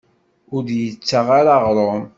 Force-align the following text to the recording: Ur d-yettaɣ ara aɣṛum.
Ur 0.53 0.61
d-yettaɣ 0.67 1.27
ara 1.39 1.51
aɣṛum. 1.57 2.01